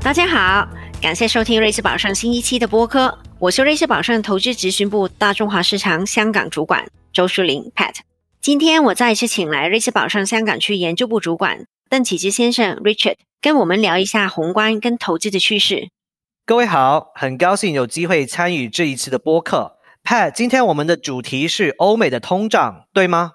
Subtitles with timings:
[0.01, 0.67] 大家好，
[0.99, 7.93] 感谢收听瑞士宝盛新一期的播客，我是瑞士宝盛投资咨询部大中华市场香港主管周淑玲 Pat。
[8.41, 15.89] 今天我再一次请来瑞士宝盛香港区研究部主管邓启之先生 Richard，跟我们聊一下宏观跟投资的趋势。
[16.45, 19.75] 各位好，很高兴有机会参与这一次的播客。
[20.05, 23.33] Pat，今天我们的主题是欧美的通胀，对吗？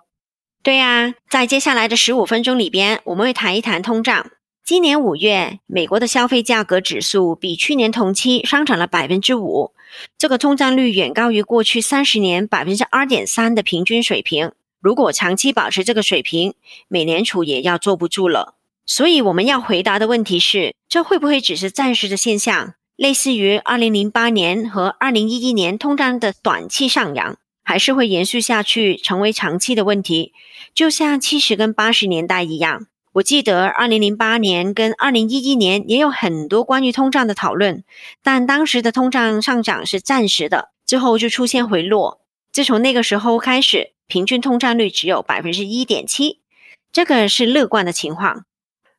[0.62, 4.30] 对呀，在接下来的十五分钟里边，我们会谈一谈通胀。
[4.64, 9.74] 今年五月，美国的消费价格指数比去年同期上涨了百分之五，
[10.16, 14.52] 这个通胀率远高于过去三十年百分之二点三的平均水平。
[14.84, 16.52] 如果长期保持这个水平，
[16.88, 18.56] 美联储也要坐不住了。
[18.84, 30.34] 所以我们要回答的问题是：这会不会只是暂时的现象，类似于二零零八年和二零一一年通胀的短期上扬，还是会延续下去，成为长期的问题？
[30.74, 32.86] 就像七十跟八十年代一样。
[33.12, 37.82] 我记得二零零八年跟二零一一年也有很多关于通胀的讨论，
[38.22, 42.20] 但当时的通胀上涨是暂时的，之后就出现回落。
[42.52, 46.40] 自从那个时候开始，平均通胀率只有百分之一点七，
[46.92, 48.44] 这个是乐观的情况。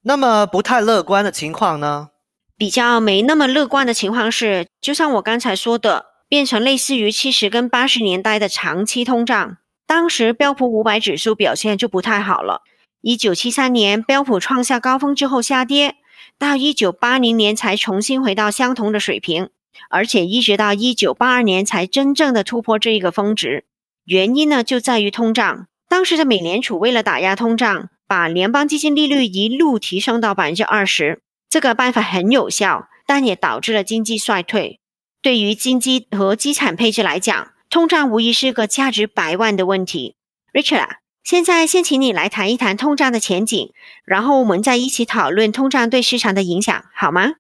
[0.02, 2.10] 那么不太乐观的情况呢？
[2.58, 9.58] 比较没那么乐观的情况是，就像我刚才说的，变成类似于七十跟八十年代的长期通胀。
[9.88, 12.62] 当时标普五百指数表现就不太好了。
[13.02, 15.96] 一九七三年标普创下高峰之后下跌，
[16.40, 19.50] 到一九八零年才重新回到相同的水平，
[19.90, 23.66] 而且一直到一九八二年才真正的突破这一个峰值。
[24.06, 25.68] 原因呢就在于通胀。
[25.90, 34.80] 当时的美联储为了打压通胀，把联邦基金利率一路提升到百分之二十，这个办法很有效，但也导致了经济衰退。
[35.22, 40.16] 对于经济和资产配置来讲，通胀无疑是个价值百万的问题。
[40.54, 40.98] Richard。
[41.24, 43.74] 现在先请你来谈一谈通胀的前景，
[44.06, 47.32] 然后我们再一起讨论通胀对市场的影响，好吗？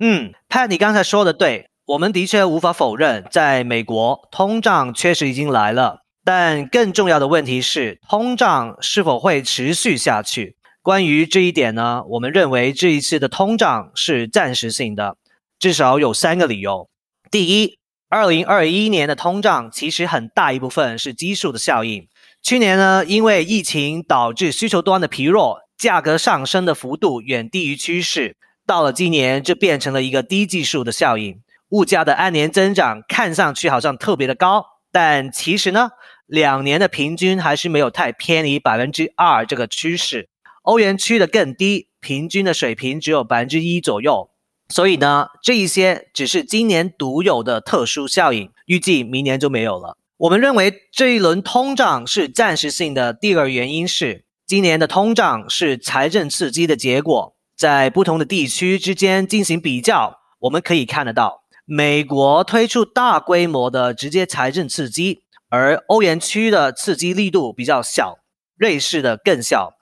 [0.00, 10.54] 嗯，Pat，你刚才说的对，我们的确无法否认，在美国通胀确实已经来了，但更重要的问题是，通胀是否会持续下去？
[10.82, 15.16] 关于这一点呢，我们认为这一次的通胀是暂时性的，
[15.58, 16.88] 至少有三个理由。
[17.28, 17.76] 第一，
[18.08, 22.06] 二零二一年的通胀其实很大一部分是基数的效应。
[22.40, 28.36] 去年呢，因为疫情导致需求端的疲弱，价格上升的幅度远低于趋势。
[28.64, 31.40] 到了今年，这变成了一个低技术的效应，
[31.70, 35.90] 物价的按年增长看上去好像特别的高，但其实呢，
[36.26, 40.28] 两年的平均还是没有太偏离百分之二这个趋势。
[40.62, 44.30] 欧元区的更低，平均的水平只有百分之一左右。
[44.68, 49.96] 所以呢，这一些只是今年独有的特殊效应，预计明年就没有了。
[50.18, 53.12] 我们认为这一轮通胀是暂时性的。
[53.12, 57.34] 第二原因是，今年的通胀是财政刺激的结果。
[57.56, 61.39] 在不同的地区之间进行比较，我们可以看得到，
[61.72, 68.18] 美国推出大规模的直接财政刺激，而欧元区的刺激力度比较小，
[68.56, 69.74] 瑞士的更小。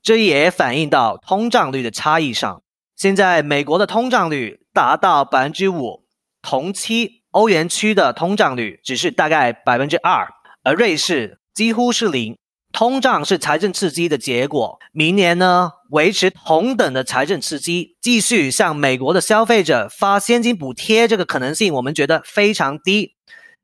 [0.00, 2.62] 这也反映到通胀率的差异上。
[2.94, 6.04] 现在美国的通胀率达到百分之五，
[6.40, 7.24] 同期。
[7.32, 10.28] 欧元区的通胀率只是大概百分之二，
[10.62, 12.38] 而瑞士几乎是零。
[12.72, 14.80] 通胀是财政刺激的结果。
[14.92, 23.14] 明年呢，维持同等的财政刺激，继续向美国的消费者发现金补贴，这个可能性我们觉得非常低。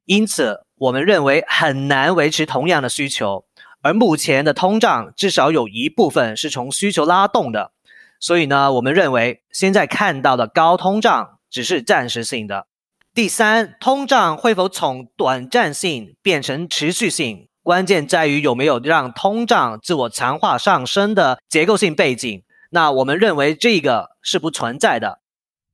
[0.05, 3.45] 因此，我们认为很难维持同样的需求。
[3.81, 7.73] 而目前的通胀至少有一部分是从需求拉动的，
[8.21, 12.67] 所以呢，我们认为现在看到的高通胀只是暂时性的。
[13.15, 17.48] 第三，通胀会否从短暂性变成持续性？
[17.69, 22.43] 关键在于有没有让通胀自我强化上升的结构性背景。
[22.71, 25.21] 那我们认为这个是不存在的。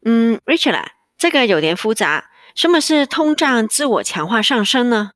[0.04, 0.86] 嗯，Richard，
[1.16, 2.30] 这个有点复杂。
[2.56, 5.12] 什么是通胀自我强化上升呢？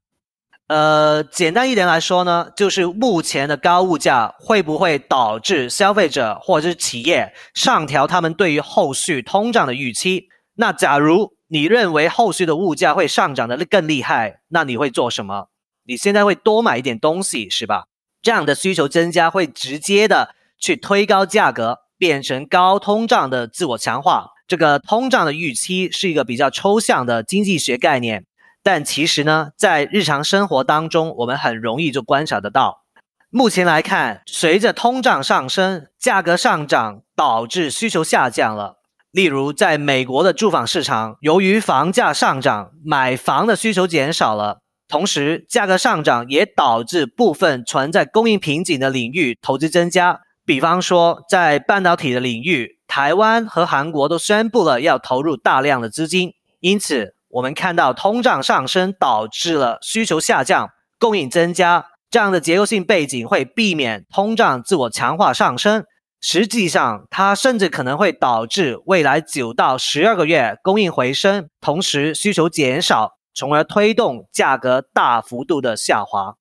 [0.68, 10.28] 呃，简单一点来说呢，就是目前的高物价会不会导致消费者或者是企业上调他们对于后续通胀的预期？
[10.54, 15.48] 那假如你认为后续的物价会上涨的更厉害，那你会做什么？
[15.88, 17.86] 你现在会多买一点东西是吧？
[18.20, 24.32] 这样的需求增加会直接的去推高价格，变成高通胀的自我强化。
[24.46, 28.26] 这个通胀的预期是一个比较抽象的经济学概念。
[28.62, 32.84] 但其实呢，在日常生活当中，我们很容易就观察得到。
[33.30, 38.76] 目前来看，随着通胀上升，价格上涨导致需求下降了。
[39.10, 50.20] 例如，在美国的住房市场，由于房价上涨，买房的需求减少了，同时价格上涨也导致部分存在供应瓶颈的领域投资增加。
[50.44, 57.14] 比方说，在半导体的领域，台湾和韩国都宣布了要投入大量的资金，因此。
[57.30, 65.84] 我们看到通胀上升导致了需求下降，供应增加，这样的结构性背景会避免通胀自我强化上升。
[66.22, 76.34] 实际上，它甚至可能会导致未来九到十二个月供应回升，同时需求减少，从而推动价格大幅度的下滑。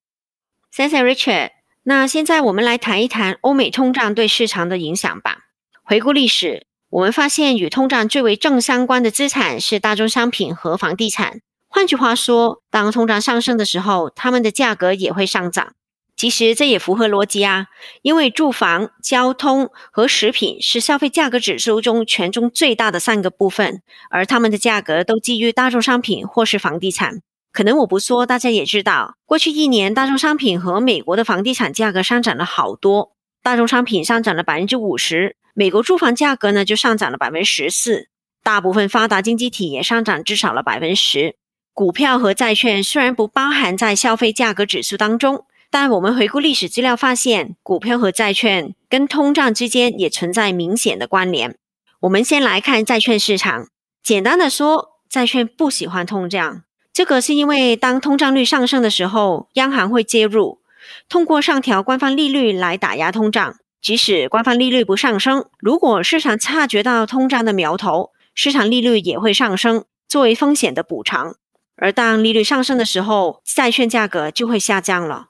[0.72, 1.50] 谢谢 Richard。
[1.84, 5.44] 那现在我们来谈一谈欧美通胀对市场的影响吧。
[5.84, 6.66] 回顾历史。
[6.90, 11.40] 我们发现，与通胀最为正相关的资产是大宗商品和房地产。
[11.68, 15.74] 换句话说，当通胀上升的时候，它们的价格也会上涨。
[16.18, 17.68] 其实这也符合逻辑啊，
[18.02, 27.22] 因为住房、交通和食品是消费价格指数中权重最大的三个部分，而它们的价格都基于大众商品或是房地产。
[27.52, 33.12] 可能我不说，大家也知道，过去一年大众商品和美国的房地产价格上涨了好多，
[33.44, 35.36] 大众商品上涨了百分之五十。
[35.54, 38.08] 美国住房价格呢就上涨了百分之十四，
[38.42, 41.36] 大部分发达经济体也上涨至少了百分之十。
[41.72, 51.56] 股票和债券虽然不包含在消费价格指数当中，但我们回顾历史资料发现，股票和债券跟通胀之间也存在明显的关联。
[52.00, 53.68] 我们先来看债券市场，
[54.02, 56.62] 简单的说，债券不喜欢通胀，
[56.92, 60.60] 这个是因为当通胀率上升的时候，央行会介入，
[61.08, 63.56] 通过上调官方利率来打压通胀。
[63.80, 71.36] 即使官方利率不上升，如果市场察觉到通胀的苗头，市场利率也会上升，作为风险的补偿。
[71.76, 75.28] 而当利率上升的时候，债券价格就会下降了。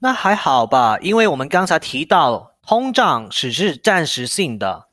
[0.00, 4.88] 那还好吧，因为我们刚才提到，通胀只是暂时性的。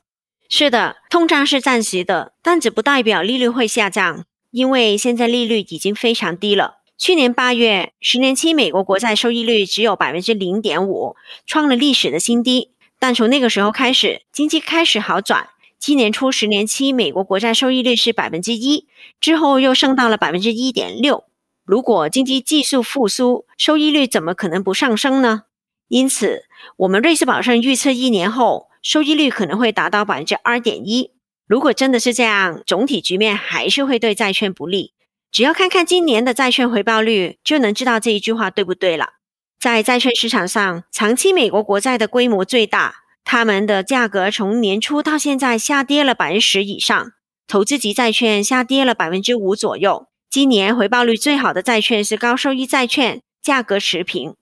[0.50, 6.78] 是的，通胀是暂时的，但这不代表利率会下降，因为现在利率已经非常低了。
[6.98, 11.16] 去年八月，十年期美国国债收益率只有百分之零点五，
[11.46, 12.72] 创了历史的新低。
[12.98, 15.50] 但从那个时候开始，经济开始好转。
[15.78, 18.88] 今年初十年期美国国债收益率是百分之一，
[19.20, 21.26] 之后又升到了百分之一点六。
[21.66, 25.44] 如果经济技术复苏，收益率怎么可能不上升呢？
[25.88, 26.46] 因此，
[26.78, 31.12] 我们瑞士宝盛预测一年后收益率可能会达到百分之二点一。
[31.48, 34.94] 如果真的是这样，总体局面还是会对债券不利。
[35.32, 39.16] 只要看看今年的债券回报率，就能知道这一句话对不对了。
[39.60, 47.12] 在债券市场上，长期美国国债的规模最大，它们的价格从年初到现在下跌了百分之十以上。
[47.48, 50.08] 投资级债券下跌了百分之五左右。
[50.36, 54.36] 今年回报率最好的债券是高收益债券，价格持平。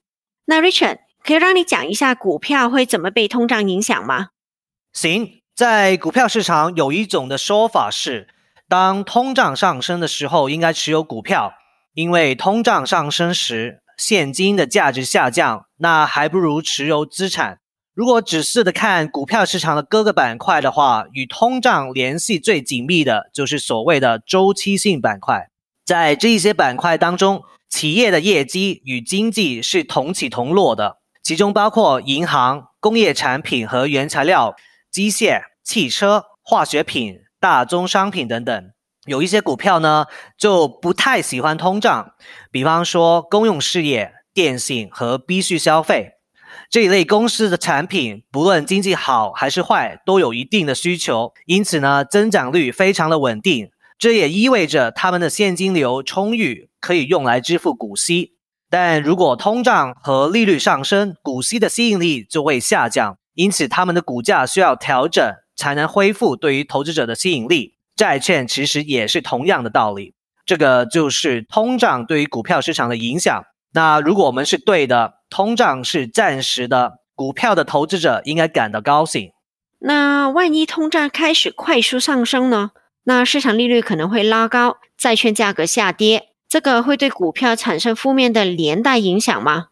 [0.45, 4.29] 那 Richard 可以让你讲一下股票会怎么被通胀影响吗？
[4.91, 8.27] 行，在股票市场有一种的说法是，
[8.67, 11.53] 当通胀上升的时候，应该持有股票，
[11.93, 13.83] 因为通胀上升时。
[13.95, 17.59] 现金的价值下降，那还不如持有资产。
[17.93, 25.49] 如果仔细的看股票市场的各个板块的话，与通胀联系最紧密的就是所谓的周期性板块。
[25.85, 34.55] 在这一些板块当中，企业的业绩与经济是同起同落的，其中包括银行、工业产品和原材料、
[34.89, 38.71] 机械、汽车、化学品、大宗商品等等。
[39.05, 40.05] 有一些股票呢，
[40.37, 42.13] 就不太喜欢通胀，
[42.49, 46.11] 比方说公用事业、电信和必需消费
[46.69, 53.71] 这一类公司的产品，不论经济好还是坏，都有一定的需求，因此呢，增长率非常的稳定。
[54.03, 58.33] 这也意味着他们的现金流充裕，可以用来支付股息。
[58.69, 65.23] 但如果通胀和利率上升，股息的吸引力就会下降，因此他们的股价需要调整，
[65.55, 67.75] 才能恢复对于投资者的吸引力。
[67.95, 70.13] 债券其实也是同样的道理，
[70.45, 73.45] 这个就是通胀对于股票市场的影响。
[73.71, 79.31] 那如果我们是对的，通胀是暂时的，股票的投资者应该感到高兴。
[79.79, 82.71] 那万一通胀开始快速上升呢？
[83.05, 89.67] 那市场利率可能会拉高，债券价格下跌，这个会对股票产生负面的连带影响吗？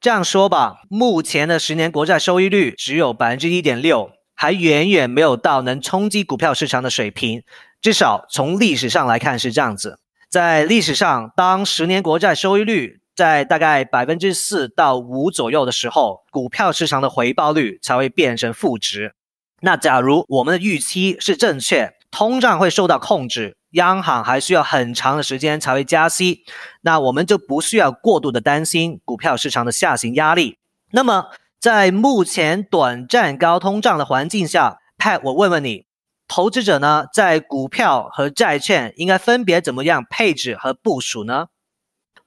[0.00, 7.42] 这样说吧，目前的十年国债收益率只有百分之一点六，还远远没有到能冲击股票市场的水平。
[7.80, 9.98] 至少从历史上来看是这样子。
[10.28, 19.14] 在历史上，当十年国债收益率在大概百分之四到五左右的时候，股票市场的回报率才会变成负值。
[19.60, 26.44] 那假如我们的预期是正确，通胀会受到控制，央行还需要很长的时间才会加息，
[26.82, 30.58] 那我们就不需要过度的担心股票市场的下行压力。
[30.92, 35.86] 那么，在目前短暂高通胀的环境下，Pat，我问问你，
[36.28, 41.46] 投资者呢，在股票和债券应该分别怎么样配置和部署呢？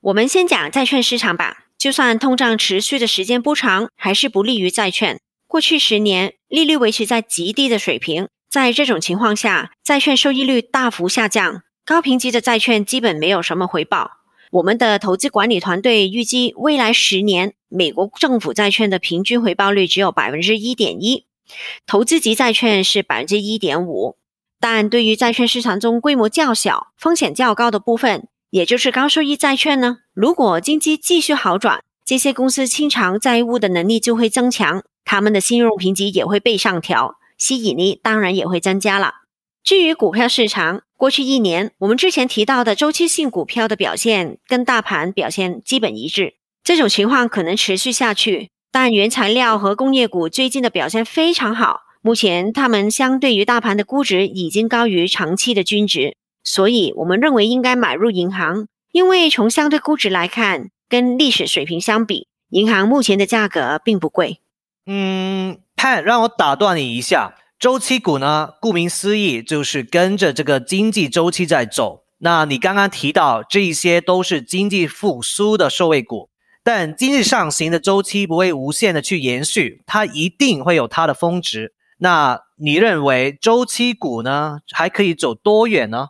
[0.01, 1.65] 我们先讲债券市场吧。
[1.77, 5.19] 就算通胀持续的时间不长，还是不利于债券。
[5.45, 14.11] 过去十年，利率维持在极低的水平，在这种情况下，债券收益率大幅下降，高评级的债券基本没有什么回报。
[14.49, 21.25] 我们的投资管理团队预计，未来十年美国政府债券的平均回报率只有百分之一点一，
[21.85, 24.15] 投资级债券是百分之一点五。
[24.61, 34.81] 但对于债券市场中规模较小、风险较高的部分，也就是高收益债券呢，如果经济继续好转，这些公司清偿债务的能力就会增强。
[35.03, 39.13] 他们的信用评级也会被上调，吸引力当然也会增加了。
[39.63, 48.49] 至于股票市场，过去一年我们之前提到的周期性股票的表现跟大盘表现基本一致，这种情况可能持续下去。
[48.71, 64.41] 但原材料和工业股最近的表现非常好，目前它们相对于大盘的估值已经高于长期的均值，所以我们认为应该买入银行，因为从相对估值来看，跟历史水平相比，银行目前的价格并不贵。
[64.85, 67.35] 嗯，Pat，让我打断你一下。
[67.57, 72.03] 周期股呢，顾名思义就是跟着这个经济周期在走。
[72.19, 76.29] 那你刚刚提到这一些都是经济复苏的受惠股，
[76.63, 81.73] 但经济上行的周期不会无限的去延续，它一定会有它的峰值。
[81.97, 86.09] 那你认为周期股呢，还可以走多远呢？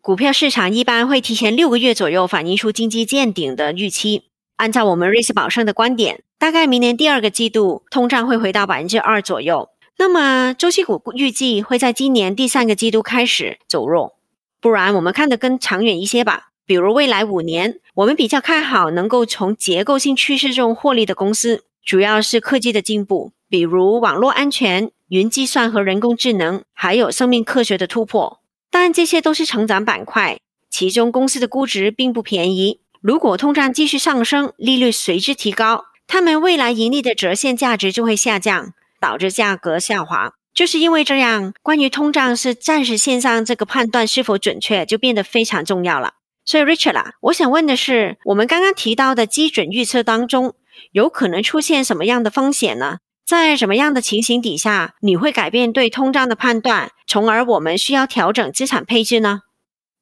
[0.00, 4.24] 股票市场一般会提前六个月左右反映出经济见顶的预期。
[4.56, 6.22] 按照我们瑞士宝盛的观点。
[6.38, 9.70] 大概明年第二个季度，通胀会回到百分之二左右。
[9.96, 14.16] 那么，周期股预计会在今年第三个季度开始走弱。
[14.60, 16.48] 不然，我们看得更长远一些吧。
[16.66, 28.40] 比如未来五年，我们比较看好能够从结构性趋势中获利的公司，主要是科技的进步，比如网络安全、云计算和人工智能，还有生命科学的突破。
[28.70, 32.80] 但这些都是成长板块，其中公司的估值并不便宜。
[33.04, 35.84] 如果通胀继续上升，利率随之提高。
[36.06, 40.32] 他们未来盈利的折现价值就会下降，导致价格下滑。
[40.54, 46.14] 就是因为这样，关于通胀是暂时线上这个判断是否准确，就变得非常重要了。
[46.46, 50.54] 所以，Richard 啊，我想问的是，我们刚刚提到的基准预测当中，
[50.92, 53.00] 有可能出现什么样的风险呢？
[53.26, 59.40] 在什么样的情形底下，你会改变对通胀的判断，从而我们需要调整资产配置呢？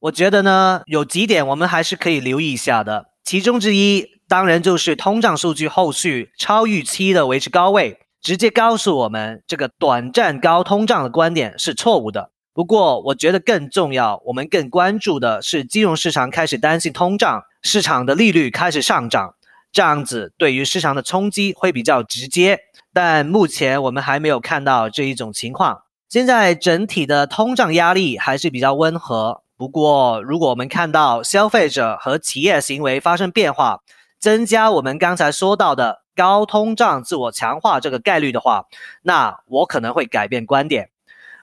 [0.03, 4.05] 我觉得呢，有几点我们还是可以留意一下的，其中之一。
[4.27, 12.31] 当然，就是通胀数据后续超预期的维持高位，直接告诉我们这个短暂高通胀的观点是错误的。
[12.53, 19.35] 不过，我觉得更重要，我们更关注的是金融市场开始担心通胀，市场的利率开始上涨，
[19.71, 22.59] 这样子对于市场的冲击会比较直接。
[22.91, 29.42] 但目前我们还没有看到这一种情况，现在整体的通胀压力还是比较温和。
[29.55, 33.81] 不过，如果我们看到消费者和企业行为发生变化，
[34.19, 38.65] 增加我们刚才说到的高通胀自我强化这个概率的话，
[39.03, 40.89] 那我可能会改变观点。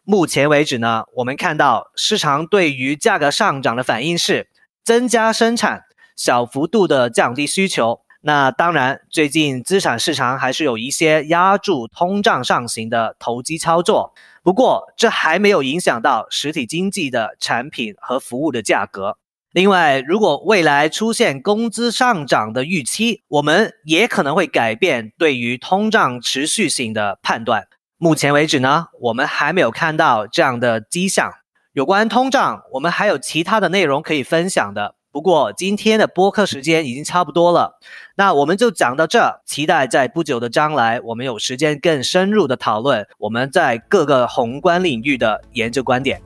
[0.02, 4.48] 目前为止呢，我们看到市场对于价格上涨的反应是
[4.82, 5.84] 增加生产，
[6.16, 8.00] 小幅度的降低需求。
[8.22, 14.12] 那当然，最近资产市场还是有一些压住通胀上行的投机操作。
[14.42, 19.18] 不过，这还没有影响到实体经济的产品和服务的价格。
[19.52, 27.66] 另外，如果未来出现工资上涨的预期，我们也可能会改变对于通胀持续性的判断。
[27.98, 31.32] 目前为止呢，我们还没有看到这样的迹象。
[31.72, 34.94] 有关通胀，我们还有其他的内容可以分享的。
[35.12, 37.80] 不过今天的播客时间已经差不多了，
[38.14, 39.40] 那我们就讲到这。
[39.44, 46.22] 期待在不久的将来，我们有时间更深入的讨论我们在各个宏观领域的研究观点。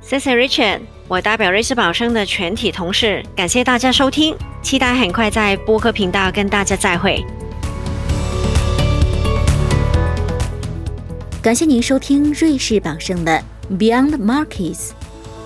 [0.00, 7.24] 谢谢 Richard，我代表瑞士宝盛的全体同事，感谢大家收听，期待很快在播客频道跟大家再会。
[11.42, 14.92] 感谢您收听瑞士宝盛的 Beyond Markets。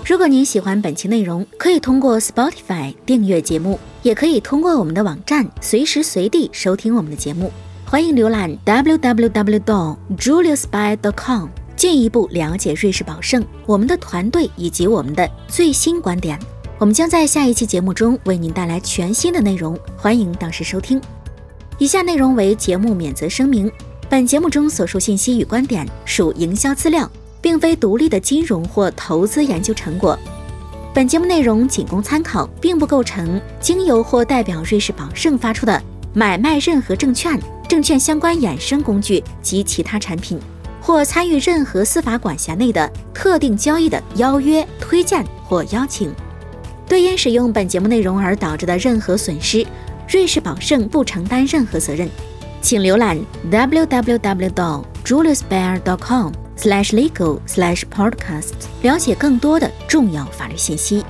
[0.05, 7.51] 如果您喜欢本期内容，可以通过 Spotify 订阅节目，也可以通过我们的网站随时随地收听我们的节目。
[7.87, 16.37] 欢迎浏览 www.juliusby.com，进一步了解瑞士宝盛、我们的团队以及我们的最新观点。
[16.77, 21.01] 我们将在下一期节目中为您带来全新的内容，欢迎到时收听。
[21.79, 23.71] 以下内容为节目免责声明，
[24.07, 27.09] 本节目中所述信息与观点属营销资料。
[27.45, 30.17] 并非独立的金融或投资研究成果。
[30.95, 35.79] 本节目内容仅供参考，并不构成经由或代表瑞士宝盛发出的
[36.11, 40.39] 买卖任何证券、证券相关衍生工具及其他产品，
[40.81, 46.11] 或参与任何司法管辖内的特定交易的邀约、推荐或邀请。
[46.87, 49.63] 对因使用本节目内容而导致的任何损失，
[50.09, 52.09] 瑞士宝盛不承担任何责任。
[52.59, 53.19] 请浏览
[53.51, 56.44] www.juliusbear.com。
[56.57, 61.04] Slash legal slash podcast，了解更多的重要法律信息。